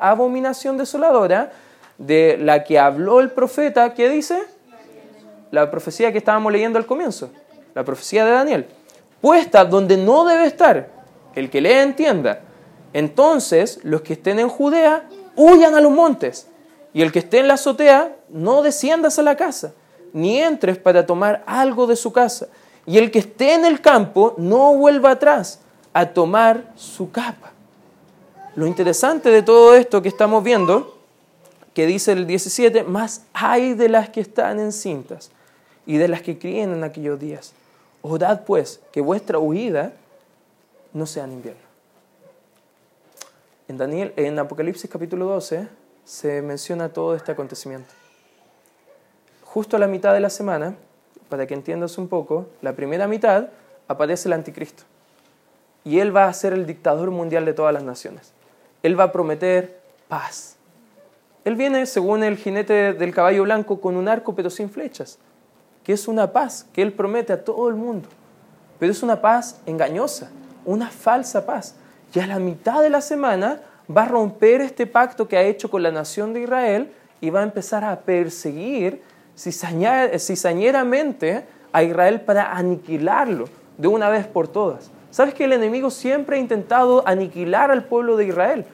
[0.00, 1.52] abominación desoladora
[1.98, 4.42] de la que habló el profeta, ¿qué dice?
[5.50, 7.30] La profecía que estábamos leyendo al comienzo,
[7.74, 8.66] la profecía de Daniel.
[9.20, 10.88] Puesta donde no debe estar,
[11.34, 12.40] el que lea entienda.
[12.96, 15.06] Entonces, los que estén en Judea,
[15.36, 16.46] huyan a los montes.
[16.94, 19.74] Y el que esté en la azotea, no desciendas a la casa,
[20.14, 22.48] ni entres para tomar algo de su casa.
[22.86, 25.58] Y el que esté en el campo, no vuelva atrás
[25.92, 27.52] a tomar su capa.
[28.54, 30.98] Lo interesante de todo esto que estamos viendo,
[31.74, 35.30] que dice el 17, más hay de las que están encintas
[35.84, 37.52] y de las que críen en aquellos días.
[38.00, 39.92] Orad pues que vuestra huida
[40.94, 41.65] no sea en invierno.
[43.68, 45.68] En, Daniel, en Apocalipsis capítulo 12
[46.04, 47.92] se menciona todo este acontecimiento.
[49.42, 50.76] Justo a la mitad de la semana,
[51.28, 53.48] para que entiendas un poco, la primera mitad
[53.88, 54.84] aparece el anticristo.
[55.84, 58.32] Y él va a ser el dictador mundial de todas las naciones.
[58.84, 60.56] Él va a prometer paz.
[61.44, 65.18] Él viene, según el jinete del caballo blanco, con un arco pero sin flechas,
[65.82, 68.08] que es una paz que él promete a todo el mundo.
[68.78, 70.30] Pero es una paz engañosa,
[70.64, 71.74] una falsa paz.
[72.14, 73.62] Y a la mitad de la semana
[73.94, 77.40] va a romper este pacto que ha hecho con la nación de Israel y va
[77.40, 79.02] a empezar a perseguir
[79.36, 84.90] cizañeramente a Israel para aniquilarlo de una vez por todas.
[85.10, 88.64] ¿Sabes que el enemigo siempre ha intentado aniquilar al pueblo de Israel?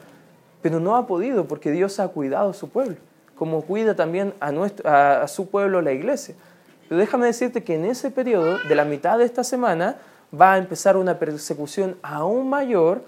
[0.61, 2.95] Pero no ha podido porque Dios ha cuidado a su pueblo,
[3.35, 6.35] como cuida también a, a su pueblo la iglesia.
[6.87, 9.97] Pero déjame decirte que en ese periodo, de la mitad de esta semana,
[10.33, 13.03] va a empezar una persecución aún mayor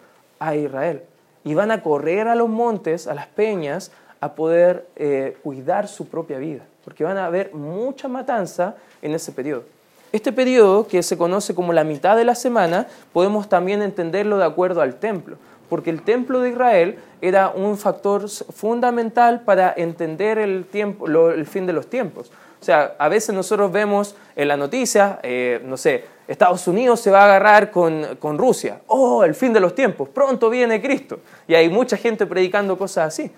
[0.47, 1.03] a Israel.
[1.43, 6.08] Y van a correr a los montes, a las peñas, a poder eh, cuidar su
[6.08, 9.63] propia vida, porque van a haber mucha matanza en ese periodo.
[10.12, 14.45] Este periodo, que se conoce como la mitad de la semana, podemos también entenderlo de
[14.45, 15.38] acuerdo al templo,
[15.69, 21.65] porque el templo de Israel era un factor fundamental para entender el, tiempo, el fin
[21.65, 22.31] de los tiempos.
[22.62, 27.11] O sea, a veces nosotros vemos en la noticia, eh, no sé, Estados Unidos se
[27.11, 28.81] va a agarrar con, con, Rusia.
[28.88, 31.19] Oh, el fin de los tiempos, pronto viene Cristo.
[31.47, 33.31] Y hay mucha gente predicando cosas así.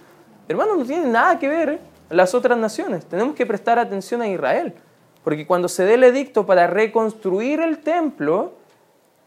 [0.47, 3.05] Hermanos, no tiene nada que ver las otras naciones.
[3.05, 4.73] Tenemos que prestar atención a Israel.
[5.23, 8.53] Porque cuando se dé el edicto para reconstruir el templo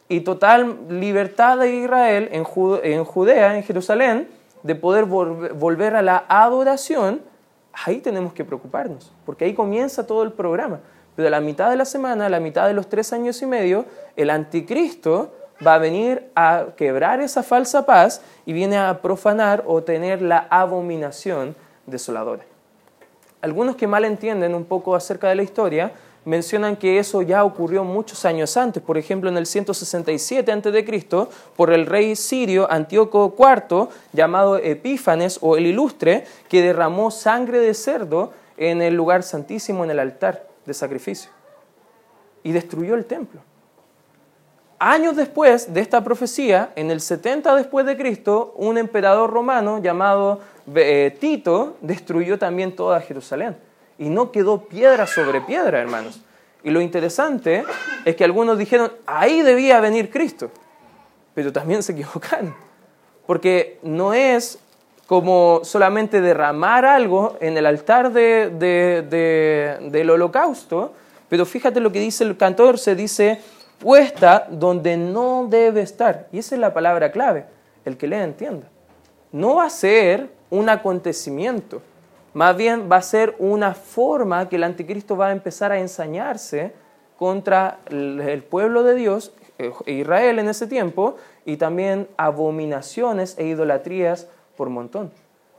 [0.09, 4.29] y total libertad de Israel en, Judea, en Jerusalén,
[4.63, 7.21] de poder volver a la adoración,
[7.85, 10.81] ahí tenemos que preocuparnos, porque ahí comienza todo el programa.
[11.21, 13.85] Pero a la mitad de la semana, la mitad de los tres años y medio,
[14.17, 15.31] el anticristo
[15.65, 20.47] va a venir a quebrar esa falsa paz y viene a profanar o tener la
[20.49, 21.55] abominación
[21.85, 22.43] desoladora.
[23.43, 25.93] Algunos que mal entienden un poco acerca de la historia
[26.25, 31.71] mencionan que eso ya ocurrió muchos años antes, por ejemplo en el 167 a.C., por
[31.71, 38.33] el rey sirio Antíoco IV, llamado Epífanes o el Ilustre, que derramó sangre de cerdo
[38.57, 41.31] en el lugar santísimo, en el altar de sacrificio,
[42.43, 43.41] y destruyó el templo.
[44.79, 50.41] Años después de esta profecía, en el 70 después de Cristo, un emperador romano llamado
[50.75, 53.57] eh, Tito destruyó también toda Jerusalén
[53.99, 56.23] y no quedó piedra sobre piedra, hermanos.
[56.63, 57.65] Y lo interesante
[58.05, 60.51] es que algunos dijeron, ahí debía venir Cristo,
[61.35, 62.55] pero también se equivocaron,
[63.27, 64.59] porque no es
[65.11, 68.61] como solamente derramar algo en el altar del
[70.09, 70.93] holocausto,
[71.29, 73.41] pero fíjate lo que dice el cantor, se dice,
[73.81, 76.29] puesta donde no debe estar.
[76.31, 77.47] Y esa es la palabra clave,
[77.85, 78.69] el que lea entienda.
[79.33, 81.83] No va a ser un acontecimiento,
[82.33, 86.73] más bien va a ser una forma que el anticristo va a empezar a ensañarse
[87.19, 94.29] contra el pueblo de Dios, eh, Israel en ese tiempo, y también abominaciones e idolatrías
[94.61, 95.11] por montón.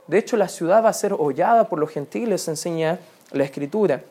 [0.06, 3.00] De hecho, la ciudad va a ser hollada por los gentiles, enseña
[3.32, 4.04] la escritura.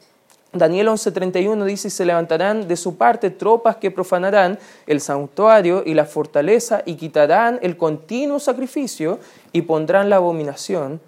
[0.52, 5.94] Daniel 11:31 dice, y se levantarán de su parte tropas que profanarán el santuario y
[5.94, 9.20] la fortaleza y quitarán el continuo sacrificio
[9.54, 11.00] y pondrán la abominación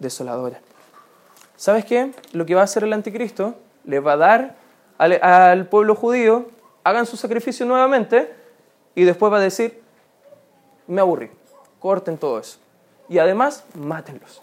[0.00, 0.58] desoladora.
[1.54, 2.10] ¿Sabes qué?
[2.32, 4.56] Lo que va a hacer el anticristo, le va a dar
[4.98, 6.46] al, pueblo judío,
[6.82, 8.34] hagan su sacrificio nuevamente,
[8.96, 9.80] y después va a decir,
[10.88, 11.30] me aburrí,
[11.78, 12.58] corten todo eso.
[13.08, 14.42] Y además, mátenlos.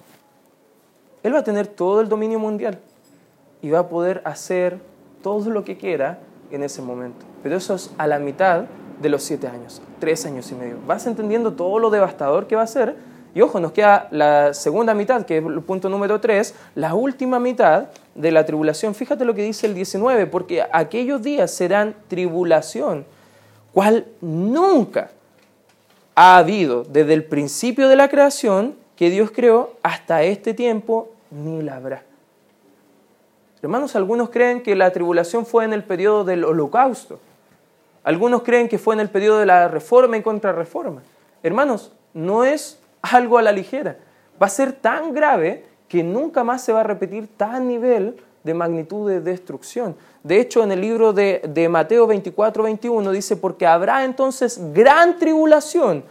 [1.23, 2.79] Él va a tener todo el dominio mundial
[3.61, 4.79] y va a poder hacer
[5.21, 6.19] todo lo que quiera
[6.51, 7.25] en ese momento.
[7.41, 8.65] Pero eso es a la mitad
[9.01, 10.77] de los siete años, tres años y medio.
[10.85, 12.95] Vas entendiendo todo lo devastador que va a ser
[13.35, 17.37] y ojo, nos queda la segunda mitad, que es el punto número 3, la última
[17.37, 18.95] mitad de la tribulación.
[18.95, 23.05] Fíjate lo que dice el 19, porque aquellos días serán tribulación,
[23.73, 25.09] cual nunca
[26.15, 31.61] ha habido desde el principio de la creación que Dios creó hasta este tiempo, ni
[31.61, 32.03] la habrá.
[33.61, 37.19] Hermanos, algunos creen que la tribulación fue en el periodo del holocausto.
[38.03, 41.01] Algunos creen que fue en el periodo de la reforma y contrarreforma.
[41.43, 43.97] Hermanos, no es algo a la ligera.
[44.41, 48.53] Va a ser tan grave que nunca más se va a repetir tan nivel de
[48.53, 49.95] magnitud de destrucción.
[50.23, 55.17] De hecho, en el libro de, de Mateo 24, 21 dice, porque habrá entonces gran
[55.17, 56.03] tribulación,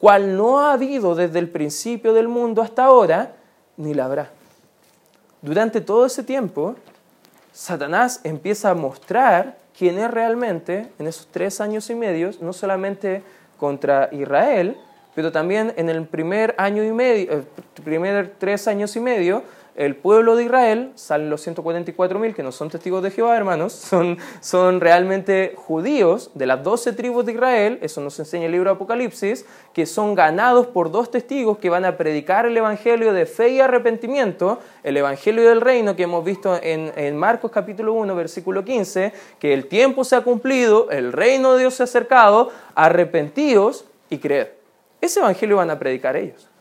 [0.00, 3.34] cual no ha habido desde el principio del mundo hasta ahora,
[3.76, 4.30] ni la habrá.
[5.42, 6.76] Durante todo ese tiempo,
[7.52, 13.22] Satanás empieza a mostrar quién es realmente en esos tres años y medio, no solamente
[13.58, 14.78] contra Israel,
[15.14, 17.44] pero también en el primer año y medio, el
[17.84, 19.42] primer tres años y medio,
[19.74, 24.18] el pueblo de Israel, salen los 144.000 que no son testigos de Jehová, hermanos, son,
[24.40, 28.76] son realmente judíos de las 12 tribus de Israel, eso nos enseña el libro de
[28.76, 33.50] Apocalipsis, que son ganados por dos testigos que van a predicar el evangelio de fe
[33.50, 38.64] y arrepentimiento, el evangelio del reino que hemos visto en, en Marcos capítulo 1, versículo
[38.64, 43.86] 15, que el tiempo se ha cumplido, el reino de Dios se ha acercado, arrepentidos
[44.10, 44.48] y creed.
[45.00, 46.51] Ese evangelio van a predicar ellos.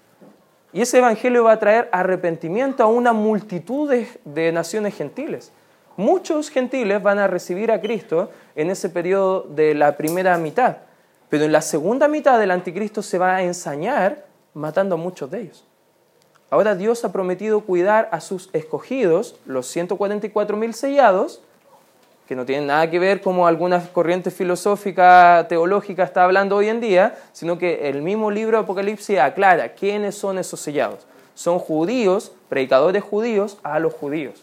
[0.74, 5.52] Y ese evangelio va a traer arrepentimiento a una multitud de, naciones gentiles.
[5.98, 10.78] Muchos gentiles van a recibir a Cristo en ese periodo de la primera mitad,
[11.30, 15.42] pero en la segunda mitad del anticristo se va a ensañar matando a muchos de
[15.42, 15.66] ellos.
[16.50, 21.42] Ahora Dios ha prometido cuidar a sus escogidos, los 144.000 sellados,
[22.32, 26.80] que no tienen nada que ver como algunas corrientes filosóficas, teológicas está hablando hoy en
[26.80, 31.06] día, sino que el mismo libro de Apocalipsis aclara quiénes son esos sellados.
[31.34, 34.42] Son judíos, predicadores judíos a los judíos,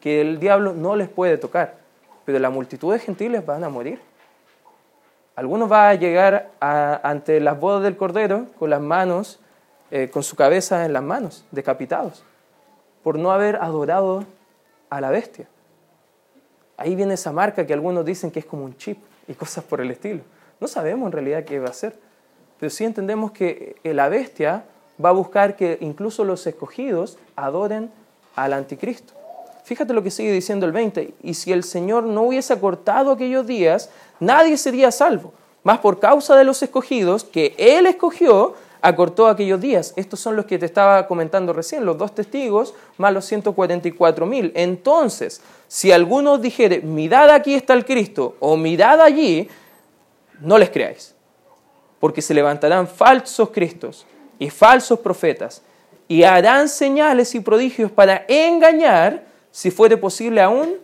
[0.00, 1.76] que el diablo no les puede tocar,
[2.24, 4.00] pero la multitud de gentiles van a morir.
[5.36, 9.38] Algunos van a llegar ante las bodas del Cordero con las manos,
[9.92, 12.24] eh, con su cabeza en las manos, decapitados,
[13.04, 14.24] por no haber adorado
[14.90, 15.46] a la bestia.
[16.78, 19.80] Ahí viene esa marca que algunos dicen que es como un chip y cosas por
[19.80, 20.20] el estilo.
[20.60, 21.98] No sabemos en realidad qué va a ser,
[22.58, 24.64] pero sí entendemos que la bestia
[25.04, 27.90] va a buscar que incluso los escogidos adoren
[28.36, 29.12] al anticristo.
[29.64, 33.46] Fíjate lo que sigue diciendo el 20, y si el Señor no hubiese acortado aquellos
[33.46, 39.60] días, nadie sería salvo, más por causa de los escogidos que Él escogió, acortó aquellos
[39.60, 39.92] días.
[39.96, 44.52] Estos son los que te estaba comentando recién, los dos testigos más los 144 mil.
[44.54, 49.48] Entonces, si alguno dijere, mirad aquí está el Cristo, o mirad allí,
[50.40, 51.14] no les creáis,
[51.98, 54.06] porque se levantarán falsos Cristos
[54.38, 55.62] y falsos profetas,
[56.06, 60.76] y harán señales y prodigios para engañar, si fuere posible aún,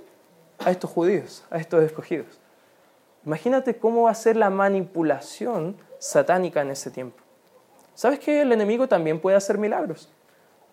[0.58, 2.40] a estos judíos, a estos escogidos.
[3.24, 7.23] Imagínate cómo va a ser la manipulación satánica en ese tiempo.
[7.94, 10.08] ¿Sabes que el enemigo también puede hacer milagros?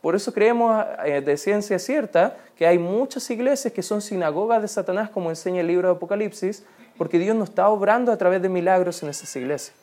[0.02, 4.68] Por eso creemos eh, de ciencia cierta que hay muchas iglesias que son sinagogas de
[4.68, 6.64] Satanás, como enseña el libro de Apocalipsis,
[6.98, 9.76] porque Dios no está obrando a través de milagros en esas iglesias.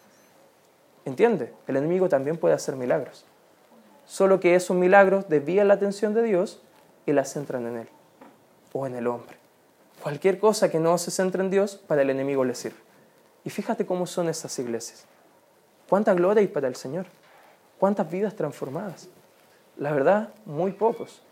[1.04, 1.52] ¿Entiende?
[1.66, 3.24] El enemigo también puede hacer milagros.
[4.04, 6.60] Solo que esos milagros desvían la atención de Dios
[7.06, 7.88] y la centran en Él
[8.72, 9.36] o en el hombre.
[10.02, 12.76] Cualquier cosa que no se centre en Dios, para el enemigo le sirve.
[13.44, 15.06] Y fíjate cómo son esas iglesias.
[15.88, 17.06] ¿Cuánta gloria hay para el Señor?
[17.78, 19.08] ¿Cuántas vidas transformadas?
[19.76, 21.22] La verdad, muy pocos.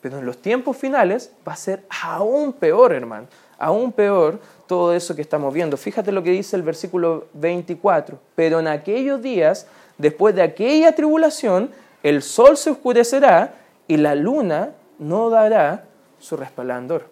[0.00, 3.26] Pero en los tiempos finales va a ser aún peor, hermano.
[3.58, 5.76] Aún peor todo eso que estamos viendo.
[5.76, 8.18] Fíjate lo que dice el versículo 24.
[8.34, 9.66] Pero en aquellos días,
[9.98, 11.70] después de aquella tribulación,
[12.02, 13.54] el sol se oscurecerá
[13.88, 15.84] y la luna no dará
[16.20, 17.08] su resplandor.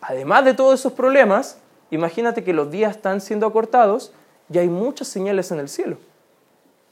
[0.00, 1.58] Además de todos esos problemas,
[1.90, 4.12] imagínate que los días están siendo acortados
[4.52, 5.96] y hay muchas señales en el cielo.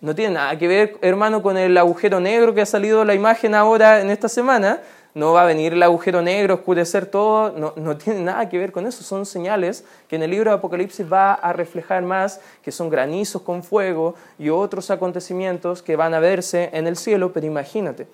[0.00, 3.54] No tiene nada que ver, hermano, con el agujero negro que ha salido la imagen
[3.54, 4.80] ahora en esta semana.
[5.14, 7.50] No va a venir el agujero negro, oscurecer todo.
[7.52, 9.02] No, no tiene nada que ver con eso.
[9.02, 13.40] Son señales que en el libro de Apocalipsis va a reflejar más, que son granizos
[13.40, 17.32] con fuego y otros acontecimientos que van a verse en el cielo.
[17.32, 18.06] Pero imagínate,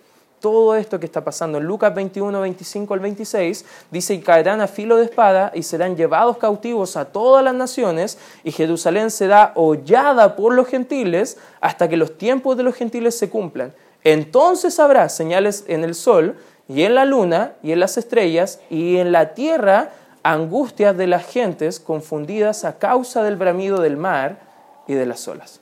[0.42, 4.66] todo esto que está pasando en Lucas 21, 25 al 26, dice, y caerán a
[4.66, 10.34] filo de espada y serán llevados cautivos a todas las naciones, y Jerusalén será hollada
[10.34, 13.72] por los gentiles hasta que los tiempos de los gentiles se cumplan.
[14.02, 16.36] Entonces habrá señales en el sol
[16.68, 19.92] y en la luna y en las estrellas y en la tierra
[20.24, 24.40] angustias de las gentes confundidas a causa del bramido del mar
[24.88, 25.60] y de las olas.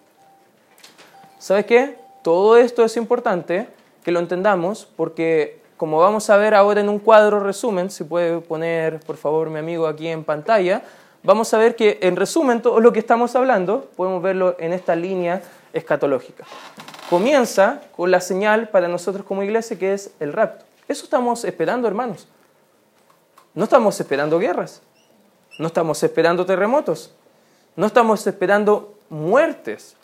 [1.38, 1.98] ¿Sabes qué?
[2.22, 3.68] Todo esto es importante
[4.04, 8.40] que lo entendamos, porque como vamos a ver ahora en un cuadro resumen, si puede
[8.40, 10.82] poner por favor mi amigo aquí en pantalla,
[11.22, 14.94] vamos a ver que en resumen todo lo que estamos hablando, podemos verlo en esta
[14.94, 16.44] línea escatológica.
[17.08, 20.64] Comienza con la señal para nosotros como iglesia que es el rapto.
[20.86, 22.28] Eso estamos esperando, hermanos.
[23.54, 24.82] No estamos esperando guerras,
[25.58, 27.12] no estamos esperando terremotos,
[27.74, 29.96] no estamos esperando muertes,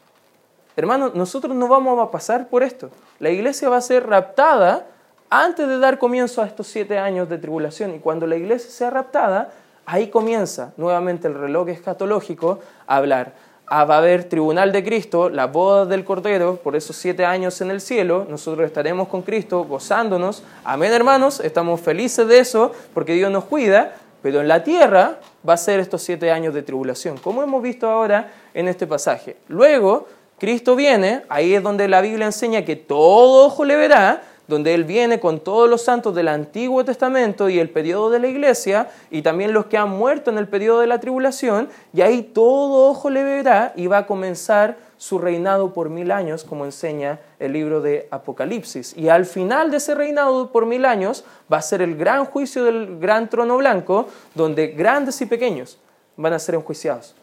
[0.77, 2.91] Hermanos, nosotros no vamos a pasar por esto.
[3.19, 4.87] La iglesia va a ser raptada
[5.31, 7.95] antes de dar comienzo a estos siete años de tribulación.
[7.95, 9.51] Y cuando la iglesia sea raptada,
[9.87, 13.33] ahí comienza nuevamente el reloj escatológico a hablar.
[13.69, 17.61] Ah, va a haber tribunal de Cristo, la boda del Cordero, por esos siete años
[17.61, 18.25] en el cielo.
[18.29, 20.45] Nosotros estaremos con Cristo gozándonos.
[20.63, 21.41] Amén, hermanos.
[21.41, 23.95] Estamos felices de eso porque Dios nos cuida.
[24.23, 27.89] Pero en la tierra va a ser estos siete años de tribulación, como hemos visto
[27.89, 29.37] ahora en este pasaje.
[29.49, 30.09] Luego
[30.39, 34.85] Cristo viene, ahí es donde la Biblia enseña que todo ojo le verá, donde Él
[34.85, 39.23] viene con todos los santos del Antiguo Testamento y el periodo de la iglesia, y
[39.23, 43.11] también los que han muerto en el periodo de la tribulación, y ahí todo ojo
[43.11, 47.81] le verá y va a comenzar su reinado por mil años, como enseña el libro
[47.81, 48.97] de Apocalipsis.
[48.97, 52.65] Y al final de ese reinado por mil años va a ser el gran juicio
[52.65, 55.79] del gran trono blanco, donde grandes y pequeños
[56.17, 57.15] van a ser enjuiciados,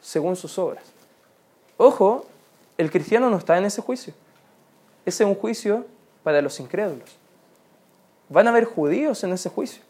[0.00, 0.95] según sus obras.
[1.76, 2.26] Ojo,
[2.78, 4.14] el cristiano no está en ese juicio.
[5.04, 5.86] Ese es un juicio
[6.22, 7.16] para los incrédulos.
[8.28, 9.82] Van a haber judíos en ese juicio.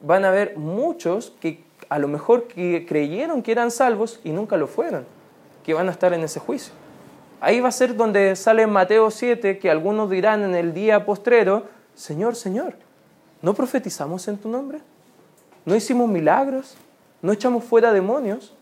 [0.00, 4.66] Van a haber muchos que a lo mejor creyeron que eran salvos y nunca lo
[4.66, 5.06] fueron,
[5.64, 6.72] que van a estar en ese juicio.
[7.40, 11.66] Ahí va a ser donde sale Mateo 7 que algunos dirán en el día postrero,
[11.94, 12.74] Señor, Señor,
[13.42, 14.80] ¿no profetizamos en tu nombre?
[15.64, 16.76] ¿No hicimos milagros?
[17.22, 18.54] ¿No echamos fuera demonios?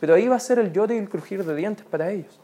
[0.00, 2.38] Pero ahí va a ser el lloro y el crujir de dientes para ellos.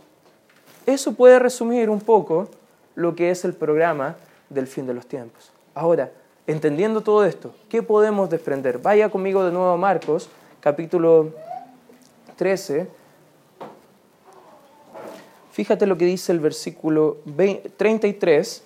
[0.85, 2.49] Eso puede resumir un poco
[2.95, 4.17] lo que es el programa
[4.51, 5.51] del fin de los tiempos.
[5.75, 6.13] Ahora,
[6.47, 8.79] entendiendo todo esto, ¿qué podemos desprender?
[8.79, 10.29] Vaya conmigo de nuevo a Marcos,
[10.61, 11.33] capítulo
[12.37, 12.89] 13.
[15.53, 17.19] Fíjate lo que dice el versículo
[17.77, 18.63] 33.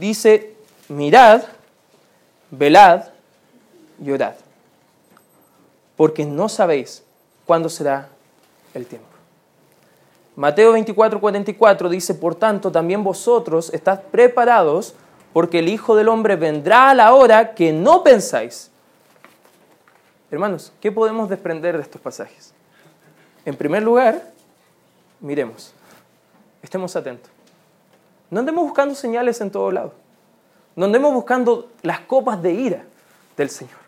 [0.00, 0.54] Dice,
[0.88, 1.42] mirad,
[2.50, 3.04] velad
[4.04, 4.10] y
[5.96, 7.04] porque no sabéis
[7.46, 8.08] cuándo será
[8.74, 9.08] el tiempo.
[10.34, 14.94] Mateo 24, 44 dice, por tanto, también vosotros estad preparados,
[15.32, 18.70] porque el Hijo del Hombre vendrá a la hora que no pensáis.
[20.30, 22.54] Hermanos, ¿qué podemos desprender de estos pasajes?
[23.44, 24.22] En primer lugar,
[25.20, 25.74] miremos,
[26.62, 27.30] estemos atentos.
[28.30, 29.92] No andemos buscando señales en todo lado.
[30.74, 32.84] No andemos buscando las copas de ira
[33.36, 33.81] del Señor.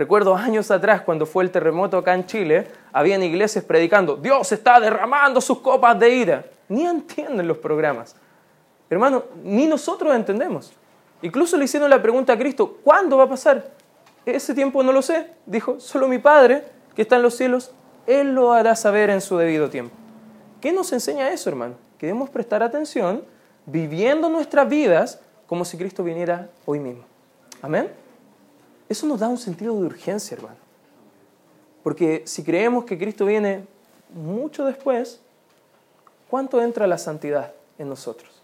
[0.00, 4.80] Recuerdo años atrás, cuando fue el terremoto acá en Chile, habían iglesias predicando, Dios está
[4.80, 6.46] derramando sus copas de ira.
[6.70, 8.16] Ni entienden los programas.
[8.88, 10.72] Hermano, ni nosotros entendemos.
[11.20, 13.72] Incluso le hicieron la pregunta a Cristo, ¿cuándo va a pasar?
[14.24, 15.32] Ese tiempo no lo sé.
[15.44, 17.72] Dijo, solo mi Padre, que está en los cielos,
[18.06, 19.94] Él lo hará saber en su debido tiempo.
[20.62, 21.74] ¿Qué nos enseña eso, hermano?
[21.98, 23.22] Que debemos prestar atención
[23.66, 27.04] viviendo nuestras vidas como si Cristo viniera hoy mismo.
[27.60, 27.90] Amén.
[28.90, 30.56] Eso nos da un sentido de urgencia, hermano.
[31.84, 33.64] Porque si creemos que Cristo viene
[34.12, 35.20] mucho después,
[36.28, 38.42] ¿cuánto entra la santidad en nosotros?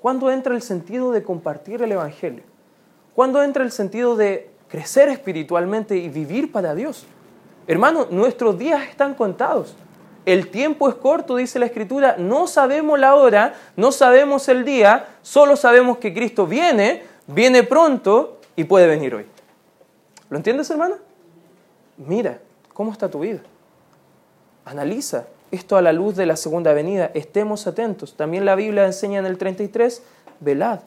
[0.00, 2.44] ¿Cuándo entra el sentido de compartir el Evangelio?
[3.16, 7.04] ¿Cuándo entra el sentido de crecer espiritualmente y vivir para Dios?
[7.66, 9.74] Hermano, nuestros días están contados.
[10.24, 12.14] El tiempo es corto, dice la Escritura.
[12.18, 18.38] No sabemos la hora, no sabemos el día, solo sabemos que Cristo viene, viene pronto
[18.54, 19.26] y puede venir hoy.
[20.28, 20.96] ¿Lo entiendes, hermana?
[21.96, 22.40] Mira,
[22.72, 23.40] ¿cómo está tu vida?
[24.64, 27.10] Analiza esto a la luz de la segunda venida.
[27.14, 28.16] Estemos atentos.
[28.16, 30.02] También la Biblia enseña en el 33,
[30.40, 30.80] velad.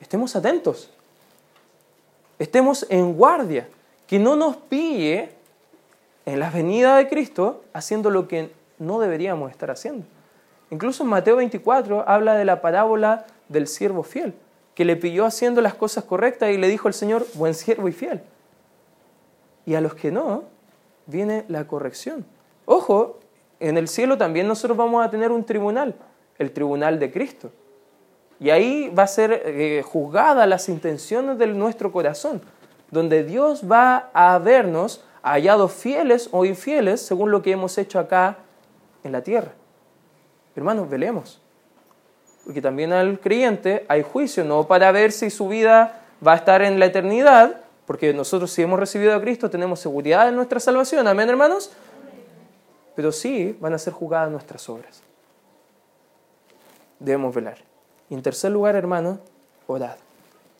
[0.00, 0.90] Estemos atentos.
[2.38, 3.68] Estemos en guardia.
[4.06, 5.30] Que no nos pille
[6.26, 10.06] en la venida de Cristo haciendo lo que no deberíamos estar haciendo.
[10.70, 14.34] Incluso en Mateo 24 habla de la parábola del siervo fiel
[14.74, 17.92] que le pilló haciendo las cosas correctas y le dijo al Señor, buen siervo y
[17.92, 18.22] fiel.
[19.66, 20.44] Y a los que no,
[21.06, 22.26] viene la corrección.
[22.64, 23.20] Ojo,
[23.60, 25.94] en el cielo también nosotros vamos a tener un tribunal,
[26.38, 27.50] el tribunal de Cristo.
[28.40, 32.42] Y ahí va a ser eh, juzgada las intenciones de nuestro corazón,
[32.90, 38.38] donde Dios va a vernos hallados fieles o infieles según lo que hemos hecho acá
[39.04, 39.52] en la tierra.
[40.56, 41.43] Hermanos, velemos
[42.44, 46.62] porque también al creyente hay juicio, no para ver si su vida va a estar
[46.62, 51.06] en la eternidad, porque nosotros si hemos recibido a Cristo tenemos seguridad en nuestra salvación,
[51.08, 51.70] amén hermanos,
[52.94, 55.02] pero sí van a ser juzgadas nuestras obras.
[56.98, 57.58] Debemos velar.
[58.08, 59.18] Y en tercer lugar, hermano,
[59.66, 59.96] orad.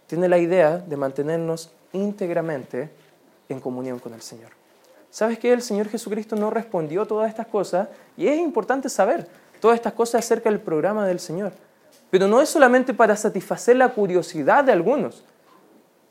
[0.07, 2.91] Tiene la idea de mantenernos íntegramente
[3.49, 4.51] en comunión con el Señor.
[5.11, 7.89] ¿Sabes que el Señor Jesucristo no respondió todas estas cosas?
[8.17, 9.29] Y es importante saber
[9.61, 11.53] todas estas cosas acerca del programa del Señor.
[12.11, 15.25] Pero no es solamente para satisfacer la curiosidad de algunos,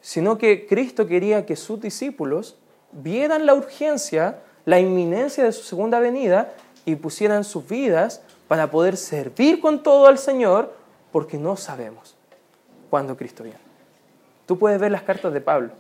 [0.02, 2.58] sino que Cristo quería que sus discípulos
[2.92, 6.54] vieran la urgencia, la inminencia de su segunda venida
[6.86, 10.74] y pusieran sus vidas para poder servir con todo al Señor,
[11.12, 12.16] porque no sabemos
[12.90, 13.60] cuándo Cristo viene.
[14.46, 15.72] Tú puedes ver las cartas de Pablo,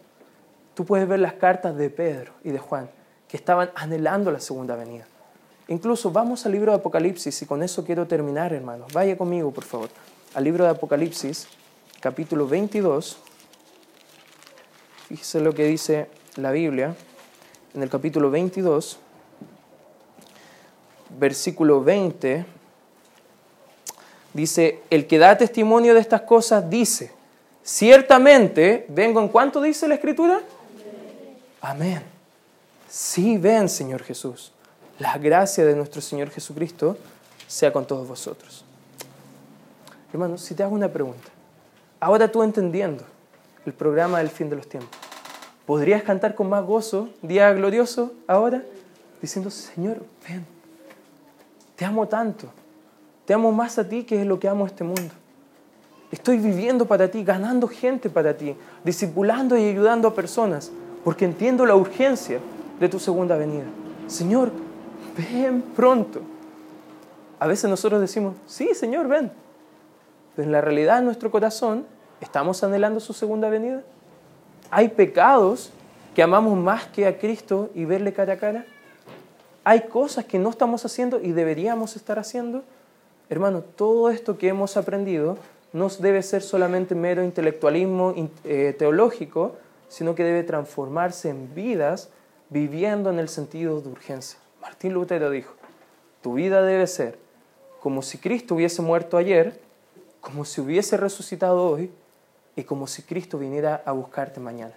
[0.74, 2.89] tú puedes ver las cartas de Pedro y de Juan,
[3.28, 5.05] que estaban anhelando la segunda venida.
[5.68, 8.91] Incluso vamos al libro de Apocalipsis y con eso quiero terminar, hermanos.
[8.93, 9.89] Vaya conmigo, por favor
[10.34, 11.47] al libro de Apocalipsis,
[11.99, 13.18] capítulo 22.
[15.07, 16.07] Fíjese lo que dice
[16.38, 16.95] la Biblia
[17.74, 18.99] en el capítulo 22.
[21.16, 22.43] versículo 20,
[24.34, 27.11] dice, el que da testimonio de estas cosas dice,
[27.61, 30.41] ciertamente, vengo en cuánto dice la escritura?
[31.61, 32.01] Amén.
[32.89, 34.51] Sí, ven, Señor Jesús.
[35.00, 36.98] La gracia de nuestro Señor Jesucristo
[37.48, 38.64] sea con todos vosotros.
[40.12, 41.30] Hermanos, si te hago una pregunta,
[42.00, 43.04] ahora tú entendiendo
[43.66, 44.96] el programa del fin de los tiempos,
[45.66, 48.64] ¿podrías cantar con más gozo, día glorioso, ahora?
[49.20, 50.46] Diciendo, Señor, ven,
[51.76, 52.48] te amo tanto,
[53.26, 55.14] te amo más a ti que es lo que amo este mundo.
[56.12, 60.72] Estoy viviendo para ti, ganando gente para ti, discipulando y ayudando a personas,
[61.04, 62.39] porque entiendo la urgencia
[62.80, 63.66] de tu segunda venida.
[64.06, 64.52] Señor,
[65.18, 66.22] ven pronto.
[67.39, 69.32] A veces nosotros decimos, sí, Señor, ven.
[70.36, 71.86] Pero en la realidad, en nuestro corazón,
[72.22, 73.84] ¿estamos anhelando su segunda venida?
[74.72, 75.72] ¿Hay pecados
[76.16, 78.66] que amamos más que a Cristo y verle cara a cara?
[79.64, 82.64] ¿Hay cosas que no estamos haciendo y deberíamos estar haciendo?
[83.30, 85.38] Hermano, todo esto que hemos aprendido
[85.72, 89.55] no debe ser solamente mero intelectualismo eh, teológico,
[89.88, 92.09] sino que debe transformarse en vidas
[92.49, 94.43] viviendo en el sentido de urgencia.
[94.64, 95.53] Martín Lutero dijo,
[96.22, 97.20] tu vida debe ser
[97.82, 99.59] como si Cristo hubiese muerto ayer,
[100.22, 101.91] como si hubiese resucitado hoy
[102.55, 104.74] y como si Cristo viniera a buscarte mañana.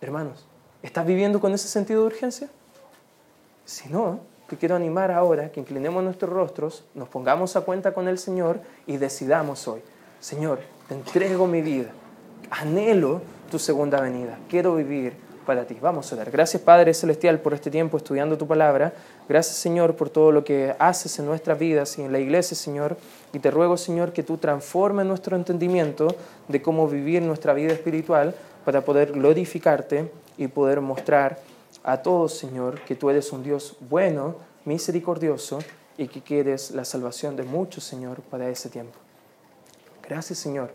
[0.00, 0.46] Hermanos,
[0.80, 2.48] ¿estás viviendo con ese sentido de urgencia?
[3.64, 8.06] Si no, te quiero animar ahora que inclinemos nuestros rostros, nos pongamos a cuenta con
[8.06, 9.82] el Señor y decidamos hoy,
[10.20, 11.90] Señor, te entrego mi vida,
[12.50, 15.78] anhelo tu segunda venida, quiero vivir para ti.
[15.80, 16.30] Vamos a orar.
[16.30, 18.92] Gracias Padre Celestial por este tiempo estudiando tu palabra.
[19.28, 22.98] Gracias Señor por todo lo que haces en nuestras vidas y en la iglesia Señor.
[23.32, 26.14] Y te ruego Señor que tú transformes nuestro entendimiento
[26.48, 28.34] de cómo vivir nuestra vida espiritual
[28.64, 31.38] para poder glorificarte y poder mostrar
[31.84, 34.34] a todos Señor que tú eres un Dios bueno,
[34.64, 35.60] misericordioso
[35.96, 38.98] y que quieres la salvación de muchos Señor para ese tiempo.
[40.06, 40.70] Gracias Señor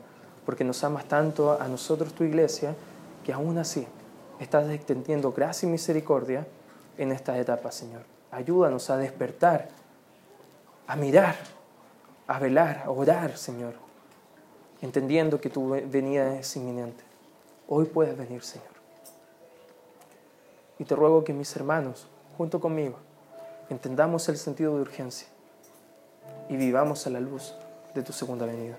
[0.46, 2.74] porque nos amas tanto a nosotros tu iglesia
[3.24, 3.86] que aún así
[4.42, 6.48] estás extendiendo gracia y misericordia
[6.98, 8.02] en esta etapa, Señor.
[8.32, 9.70] Ayúdanos a despertar,
[10.88, 11.36] a mirar,
[12.26, 13.76] a velar, a orar, Señor,
[14.82, 17.04] entendiendo que tu venida es inminente.
[17.68, 18.68] Hoy puedes venir, Señor.
[20.80, 22.98] Y te ruego que mis hermanos, junto conmigo,
[23.70, 25.28] entendamos el sentido de urgencia
[26.50, 27.54] y vivamos a la luz
[27.94, 28.78] de tu segunda venida.